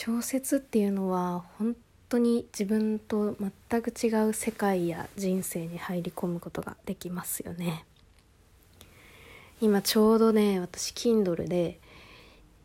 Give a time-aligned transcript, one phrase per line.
[0.00, 1.74] 小説っていうのは本
[2.08, 3.36] 当に自分と
[3.68, 7.84] 全く違う世界や人生に入り込むことができますよね。
[9.60, 11.80] 今ちょうどね私 Kindle で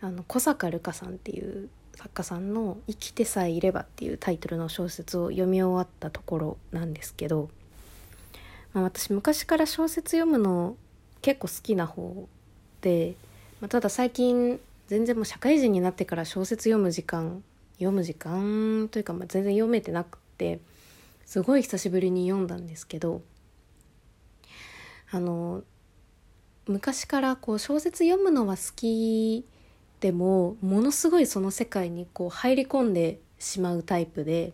[0.00, 7.50] あの小坂瑠香さんっていう作家さんの「生きてさえいれば」っていうタイトルの小説を読み終わったところなんですけど、
[8.72, 10.78] まあ、私昔から小説読むの
[11.20, 12.26] 結構好きな方
[12.80, 13.16] で、
[13.60, 14.58] まあ、ただ最近
[14.88, 17.42] 全然もう社会人になってから小説読む時間
[17.74, 20.60] 読む時間というか、まあ、全然読めてなくて
[21.24, 23.22] すごい久しぶりに読んだんですけど
[25.10, 25.62] あの
[26.66, 29.44] 昔からこう小説読むのは好き
[30.00, 34.52] でもものすごいその世界にこう入り込んでしまうタイプで、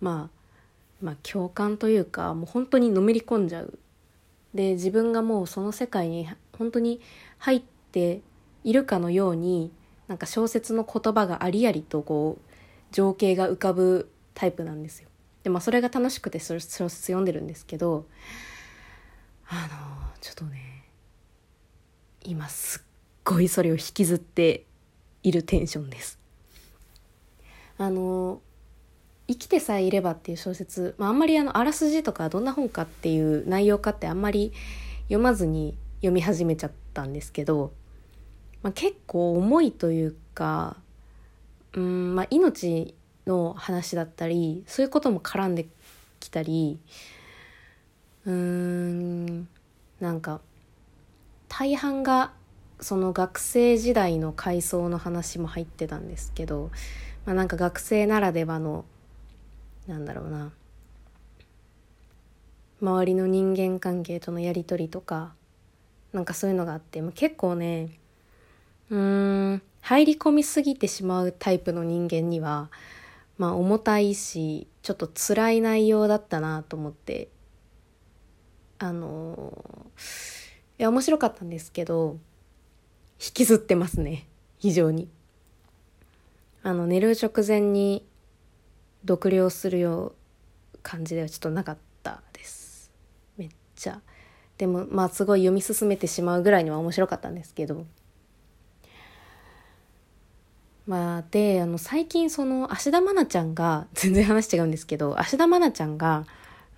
[0.00, 3.78] まあ、まあ共感というかもう本当にのめり込んじゃう。
[4.54, 6.28] で自分がもうその世界に
[6.58, 7.00] 本当に
[7.38, 8.20] 入って
[8.64, 9.72] いるかのように
[10.08, 12.54] なんか小説の言葉がありありとこう
[12.92, 15.08] 情景が浮かぶタイプなんですよ。
[15.44, 18.06] でまあそれが楽しくて小説読んでるんですけど
[19.48, 20.84] あのちょっとね
[22.22, 22.82] 今すっ
[23.24, 24.64] ごいそれを引きずって
[25.22, 26.18] いるテンションです。
[27.78, 28.42] あの
[29.26, 34.52] 生きてさえいればっていう小説、まあ、あんまりあのあらすじとかどんな本かっていう内容かってあんまり
[35.04, 37.72] 読まずに読み始めちゃったんですけど
[38.62, 40.76] まあ、結構重いというか
[41.72, 42.94] うん、まあ、命
[43.26, 45.66] の話だったりそういうことも絡んで
[46.18, 46.78] きたり
[48.26, 49.48] うーん
[50.00, 50.40] なんか
[51.48, 52.32] 大半が
[52.80, 56.70] その学生時代の回想の話も入ってたんですけど、
[57.26, 58.84] まあ、なんか学生ならではの
[59.86, 60.52] なんだろうな
[62.80, 65.34] 周りの人間関係とのやり取りとか
[66.12, 67.90] なんかそういうのがあって、まあ、結構ね
[68.90, 69.62] うーん。
[69.82, 72.70] 入り込みすぎてしまうタイプの人間には
[73.38, 77.28] まあ重たいしちょっと辛い内容だったなと思って。
[78.78, 79.52] あの
[80.78, 82.16] いや面白かったんですけど
[83.22, 84.26] 引きずってますね。
[84.58, 85.08] 非常に。
[86.62, 88.06] あの寝る直前に
[89.06, 90.14] 読了するよ
[90.74, 92.90] う感じではちょっとなかったです。
[93.36, 94.00] めっちゃ。
[94.58, 97.86] でもまあすごい読み進めてしまうぐらいには面白かったんですけど。
[100.90, 106.26] まあ、であの最近その芦田愛菜ちゃんが全然話違うんですけど 芦田愛菜ちゃんが、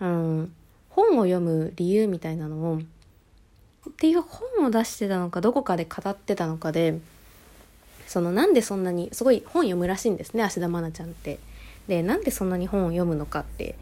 [0.00, 0.52] うん、
[0.90, 2.80] 本を読む理由みたいなのを
[3.88, 6.98] っていう本を出してたのかどこかで語ってたのかで
[8.06, 11.38] そのなんでそんなにすごい本読むらしいんですね芦田愛菜ちゃんって。
[11.88, 13.76] でなんでそんなに本を読むのかって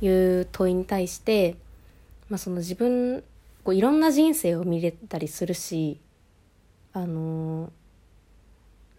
[0.00, 1.56] いう問いに対して、
[2.28, 3.24] まあ、その自分
[3.64, 5.98] こういろんな人生を見れたりするし
[6.92, 7.70] あのー、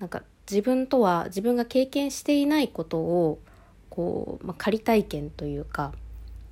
[0.01, 3.39] なんか自分とは自分が経験していないことを
[3.89, 5.93] こう、まあ、仮体験というか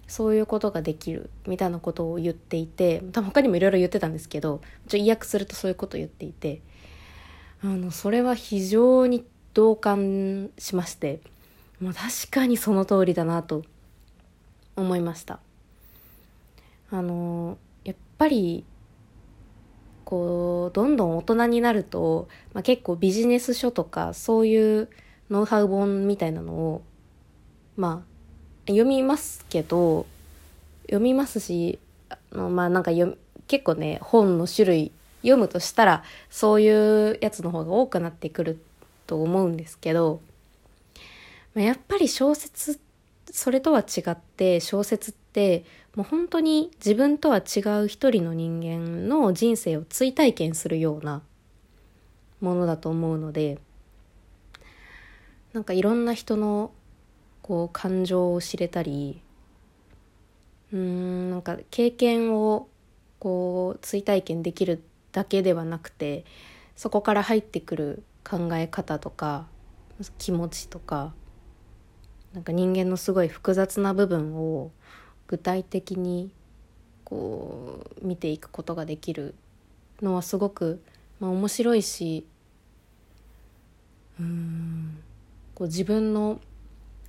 [0.08, 6.62] そういうことができるみたいなことを言っていて他にもいろいろ言ってたんですけどちょ意訳するとそういうことを言っていて
[7.64, 11.20] あのそれは非常に同感しまして、
[11.80, 13.64] まあ、確かにその通りだなと
[14.76, 15.40] 思いました。
[16.92, 18.64] あのやっぱり
[20.10, 24.90] こうどんどん大人になると、まあ、結構ビジネス書とかそういう
[25.30, 26.82] ノウハウ本みたいなのを
[27.78, 30.08] まあ読みますけど
[30.88, 31.78] 読みますし
[32.10, 38.60] あのまあなんか読結構ね本の種類読むとしたらそういうやつの方が多くなってくる
[39.06, 40.22] と思うんですけど、
[41.54, 42.80] まあ、やっぱり小説
[43.30, 45.66] それとは違って小説って
[45.96, 51.22] もう本当に自分とは違う一人の人間の人生を追体験するような
[52.42, 53.60] ものだと思うので
[55.54, 56.72] なんかいろんな人の
[57.42, 59.22] こう感情を知れたり
[60.72, 62.68] うんなんか経験を
[63.18, 66.24] こう追体験できるだけではなくて
[66.76, 69.48] そこから入ってくる考え方とか
[70.18, 71.14] 気持ちとか
[72.34, 74.72] なんか人間のすごい複雑な部分を
[75.30, 76.32] 具体的に
[77.06, 79.36] こう見ていくことができる
[80.02, 80.82] のはすごく、
[81.20, 82.26] まあ、面白いし
[84.20, 84.98] うん
[85.54, 86.42] こう自分の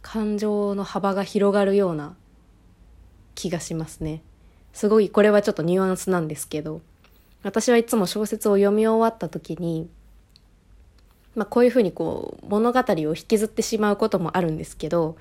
[0.02, 2.14] 感情の幅が広がるような
[3.34, 4.22] 気がしますね。
[4.72, 6.80] すごいこれはちょっとニュアンスなんですけど
[7.42, 9.88] 私はいつも小説を読み終わった時に
[11.34, 15.16] まあ、こういうふうにこう物語を引きずってしまうこともあるんですけど、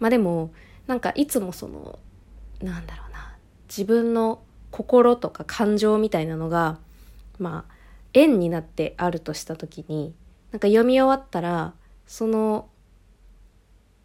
[0.00, 0.50] まあ、でも
[0.86, 1.98] なんかいつもその
[2.62, 3.36] なんだろうな。
[3.68, 6.78] 自分の心とか感情みたいなのが
[7.38, 7.74] まあ
[8.14, 10.14] 円になってあるとした時に
[10.50, 11.74] なんか読み終わったら
[12.06, 12.68] その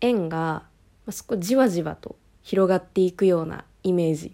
[0.01, 0.63] 円が
[1.05, 4.33] まそこじわじわと広がっていくようなイメージ。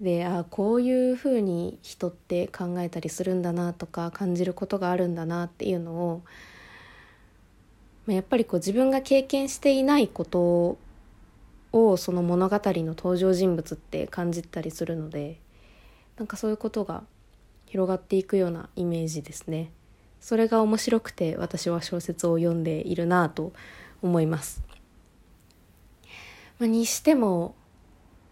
[0.00, 6.22] であこういうふうに人って考えたりするんだなとか感じることがあるんだなっていうのを
[8.06, 10.76] まやっぱりこう自分が経験していないこと
[11.72, 15.40] をその物語の登場人物って感じたりするので
[16.16, 17.04] なんかそういうことが
[17.66, 19.70] 広がっていくようなイメージですね。
[20.20, 23.52] それが面白くて私は小説を読んでいるなと
[24.02, 24.62] 思います。
[26.58, 27.54] まあ、にしても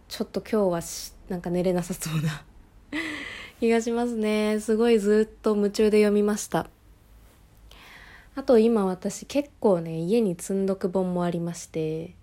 [0.08, 2.44] ちょっと今日はしなんか寝れなさそうな
[3.60, 4.60] 気がしますね。
[4.60, 6.68] すごいずっと夢中で読みました。
[8.36, 12.14] あと今私結構ね家に積んどく本もありまして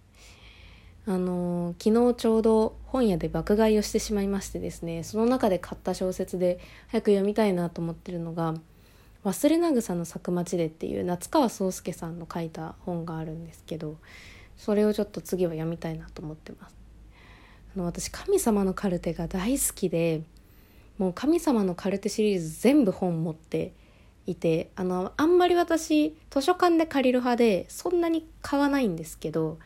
[1.10, 6.60] あの昨日ちょうど本屋で爆買いをしてしまいましてですねその中で買った小説で
[6.90, 8.56] 早く読みたいなと思ってるのが
[9.24, 13.96] 「忘れなぐさの咲く街で」っていう夏川宗介さんの書いた本があるんですけど
[14.58, 16.76] それをちょっと次は読みたいなと思ってます。
[17.74, 20.24] あの私神様のカルテが大好きで
[20.98, 23.72] もう神様のカルテシリーズ全部本持って
[24.26, 29.58] いてあのあんまり私図書館で借りる派でそんなに買わないんですけど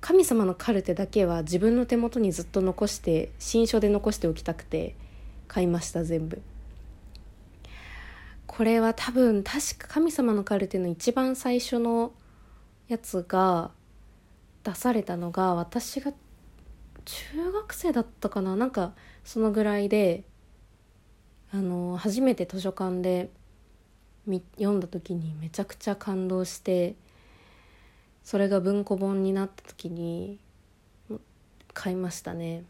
[0.00, 4.94] 神様のカルテだけは自分の手元にずっと残して新書で残しておきたくて
[5.46, 6.40] 買いました全部。
[8.46, 12.12] これは多分確か神様のカルテの一番最初の
[12.88, 13.70] やつが
[14.64, 16.12] 出されたのが私が
[17.04, 18.56] 中学生だったかな。
[18.56, 18.92] なんか
[19.24, 20.24] そのぐらいで
[21.52, 23.30] あの初めて図書館で
[24.56, 26.94] 読んだ時にめちゃくちゃ感動して
[28.22, 30.38] それが文庫本になった時に
[31.72, 32.64] 買いましたね。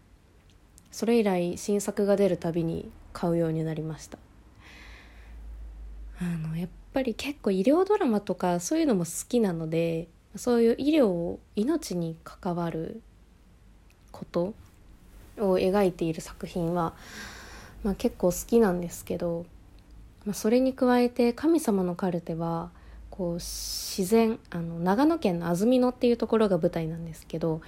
[0.90, 4.18] それ以来新作が出るたびに買うようになりました。
[6.20, 13.00] あのやっぱり結構医療ドラマとかそういうのも好きなのでそういう医療命に関わる
[14.12, 14.54] こと
[15.38, 16.94] を描いている作品は、
[17.82, 19.46] まあ、結構好きなんですけど、
[20.26, 22.70] まあ、それに加えて「神様のカルテは」
[23.20, 27.60] こう自然あの長野県の安曇野っていうところが舞台なんですけど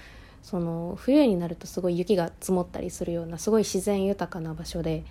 [0.42, 5.04] その冬になるとすごい雪が積もったりするようなすごい自然豊かな場所で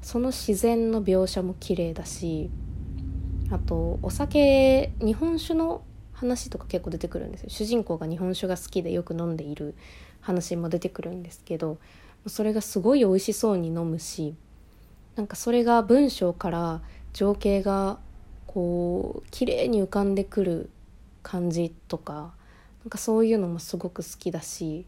[0.00, 2.48] その自然の描写も綺麗だし
[3.50, 5.84] あとお酒日本酒の
[6.14, 7.50] 話とか結構出てくるんですよ。
[7.50, 9.74] 主人公が日本酒が好きでよく飲んでいる
[10.22, 11.76] 話も出てくるんですけど
[12.26, 14.34] それがすごい美味しそうに飲むし
[15.14, 16.80] なんかそれが文章から
[17.12, 17.98] 情景が
[18.54, 20.70] こう綺麗に浮かんでくる
[21.24, 22.32] 感じとか
[22.84, 24.86] なんかそういうのもすごく好きだし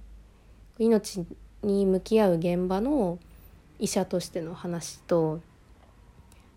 [0.78, 1.26] 命
[1.64, 3.18] に向き合う現場の
[3.80, 5.40] 医者としての話と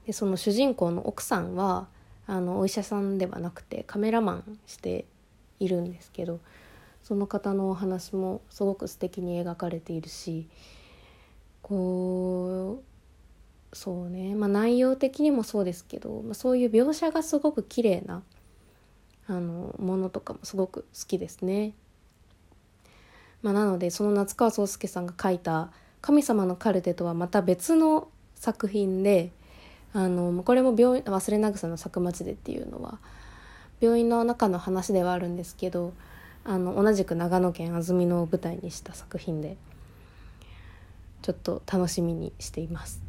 [0.05, 1.87] でその主人公の奥さんは
[2.27, 5.05] あのお医者さんではなくてカメラマンして
[5.59, 6.39] いるんですけど
[7.03, 10.47] その方のお話もすごく素敵に描かれているし
[11.63, 12.88] こう
[13.73, 18.23] そうね、まあ、内容的にもそうですけど、まあ、そういう描写がすごく綺麗な
[19.27, 21.73] あのものとかもすごく好きですね。
[23.43, 25.71] まあ、なのでその夏川宗介さんが書いた
[26.01, 29.31] 「神様のカルテ」とはまた別の作品で
[29.93, 32.99] あのこれも病院「忘れなぐさの咲く町で」っていうのは
[33.79, 35.93] 病院の中の話ではあるんですけど
[36.43, 39.55] あの同じく長野県安曇野を舞台にした作品で
[41.21, 43.08] ちょっと楽しみにしています。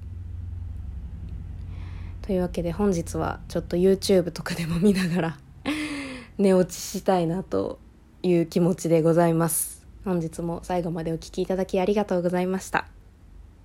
[2.30, 5.38] というわけで本日はちょっと YouTube とかでも見ながら
[6.38, 7.80] 寝落ちしたいなと
[8.22, 9.84] いう気持ちでございます。
[10.04, 12.99] 本日も最後までお聴きいただきありがとうございました。